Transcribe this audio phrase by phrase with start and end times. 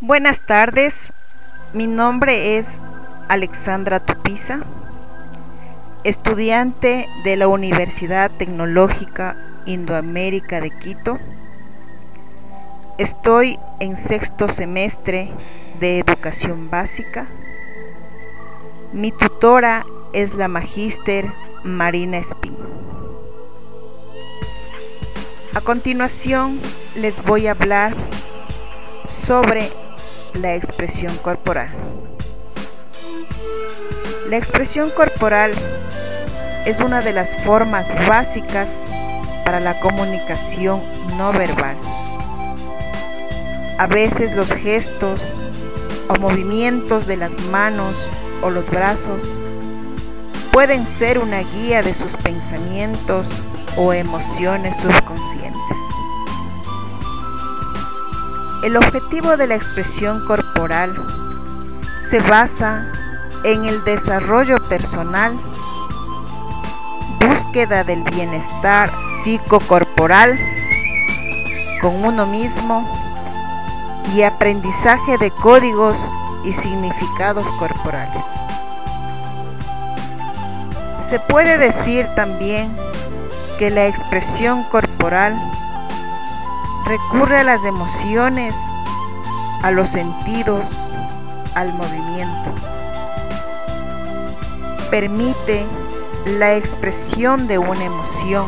[0.00, 0.94] Buenas tardes,
[1.72, 2.68] mi nombre es
[3.26, 4.60] Alexandra Tupiza,
[6.04, 11.18] estudiante de la Universidad Tecnológica Indoamérica de Quito.
[12.96, 15.32] Estoy en sexto semestre
[15.80, 17.26] de educación básica.
[18.92, 21.26] Mi tutora es la magíster
[21.64, 22.56] Marina Espín.
[25.56, 26.60] A continuación
[26.94, 27.96] les voy a hablar
[29.06, 29.68] sobre
[30.40, 31.68] la expresión corporal.
[34.28, 35.52] La expresión corporal
[36.64, 38.68] es una de las formas básicas
[39.44, 40.82] para la comunicación
[41.16, 41.76] no verbal.
[43.78, 45.22] A veces los gestos
[46.08, 47.94] o movimientos de las manos
[48.42, 49.22] o los brazos
[50.52, 53.26] pueden ser una guía de sus pensamientos
[53.76, 55.77] o emociones subconscientes.
[58.62, 60.92] El objetivo de la expresión corporal
[62.10, 62.92] se basa
[63.44, 65.32] en el desarrollo personal,
[67.20, 68.90] búsqueda del bienestar
[69.22, 70.36] psicocorporal
[71.80, 72.84] con uno mismo
[74.12, 75.96] y aprendizaje de códigos
[76.44, 78.24] y significados corporales.
[81.10, 82.76] Se puede decir también
[83.58, 85.36] que la expresión corporal
[86.88, 88.54] recurre a las emociones,
[89.62, 90.64] a los sentidos,
[91.54, 92.54] al movimiento.
[94.90, 95.66] Permite
[96.38, 98.46] la expresión de una emoción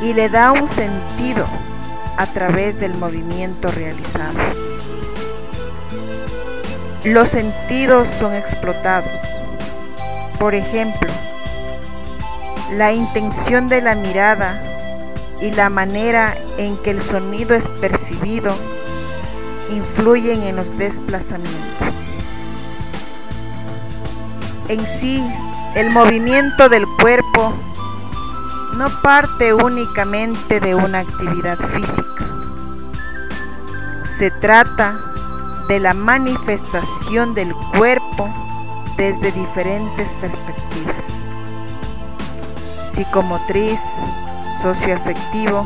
[0.00, 1.44] y le da un sentido
[2.16, 4.38] a través del movimiento realizado.
[7.04, 9.12] Los sentidos son explotados.
[10.38, 11.08] Por ejemplo,
[12.72, 14.62] la intención de la mirada
[15.40, 18.54] y la manera en que el sonido es percibido
[19.70, 21.88] influyen en los desplazamientos.
[24.68, 25.24] En sí,
[25.74, 27.54] el movimiento del cuerpo
[28.76, 32.02] no parte únicamente de una actividad física.
[34.18, 34.98] Se trata
[35.68, 38.28] de la manifestación del cuerpo
[38.96, 40.96] desde diferentes perspectivas.
[42.94, 43.78] Psicomotriz,
[44.62, 45.64] socioafectivo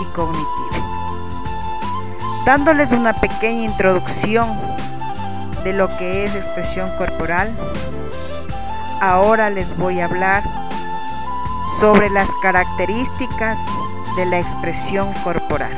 [0.00, 0.88] y cognitivo.
[2.44, 4.48] Dándoles una pequeña introducción
[5.64, 7.54] de lo que es expresión corporal,
[9.00, 10.42] ahora les voy a hablar
[11.80, 13.58] sobre las características
[14.16, 15.72] de la expresión corporal.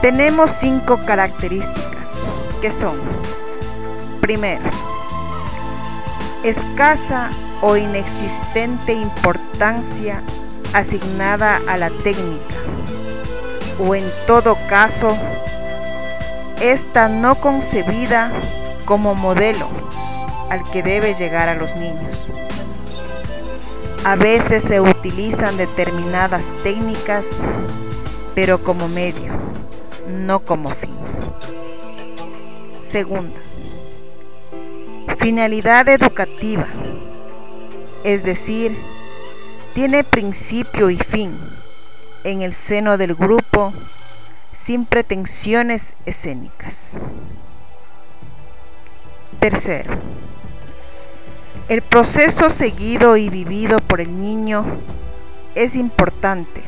[0.00, 2.08] Tenemos cinco características
[2.60, 3.00] que son,
[4.20, 4.68] primero,
[6.42, 7.30] escasa
[7.60, 10.22] o inexistente importancia
[10.74, 12.56] asignada a la técnica
[13.78, 15.16] o en todo caso
[16.60, 18.30] esta no concebida
[18.84, 19.68] como modelo
[20.50, 22.26] al que debe llegar a los niños.
[24.04, 27.24] A veces se utilizan determinadas técnicas,
[28.34, 29.32] pero como medio,
[30.08, 30.94] no como fin.
[32.90, 33.40] Segunda,
[35.18, 36.66] finalidad educativa,
[38.04, 38.76] es decir,
[39.74, 41.36] tiene principio y fin
[42.22, 43.72] en el seno del grupo
[44.64, 46.92] sin pretensiones escénicas.
[49.40, 49.98] Tercero,
[51.68, 54.64] el proceso seguido y vivido por el niño
[55.56, 56.62] es importante,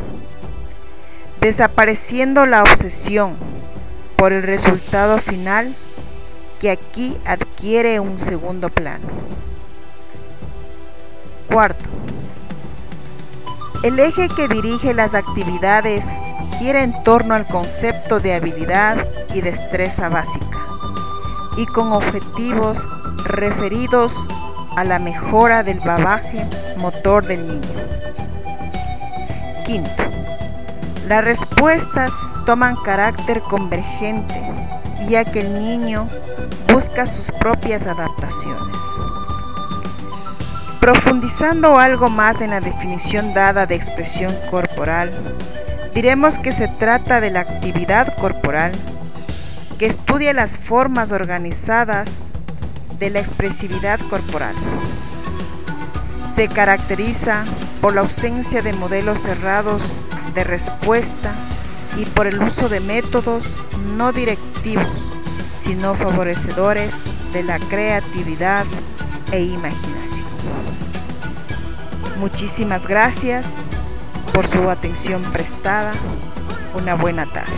[1.41, 3.34] desapareciendo la obsesión
[4.17, 5.77] por el resultado final
[6.61, 9.06] que aquí adquiere un segundo plano.
[11.49, 11.84] Cuarto,
[13.82, 16.04] el eje que dirige las actividades
[16.59, 20.59] gira en torno al concepto de habilidad y destreza básica
[21.56, 22.78] y con objetivos
[23.25, 24.12] referidos
[24.76, 27.69] a la mejora del babaje motor del niño.
[29.64, 30.03] Quinto,
[31.08, 32.12] las respuestas
[32.44, 34.46] toman carácter convergente
[35.08, 36.08] ya que el niño
[36.72, 38.75] busca sus propias adaptaciones.
[40.87, 45.11] Profundizando algo más en la definición dada de expresión corporal,
[45.93, 48.71] diremos que se trata de la actividad corporal
[49.81, 52.09] que estudia las formas organizadas
[53.00, 54.55] de la expresividad corporal.
[56.37, 57.43] Se caracteriza
[57.81, 59.82] por la ausencia de modelos cerrados
[60.37, 61.32] de respuesta
[61.97, 63.44] y por el uso de métodos
[63.97, 64.87] no directivos,
[65.65, 66.93] sino favorecedores
[67.32, 68.67] de la creatividad
[69.32, 70.75] e imaginación.
[72.19, 73.47] Muchísimas gracias
[74.33, 75.93] por su atención prestada.
[76.75, 77.53] Una buena tarde.